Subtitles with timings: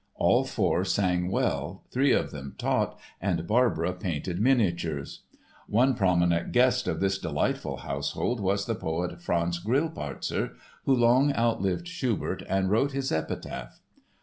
[0.15, 5.21] All four sang well, three of them taught and Barbara painted miniatures.
[5.67, 10.53] One prominent guest of this delightful household was the poet, Franz Grillparzer,
[10.85, 13.79] who long outlived Schubert and wrote his epitaph.